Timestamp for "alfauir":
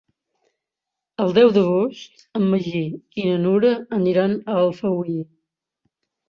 4.63-5.21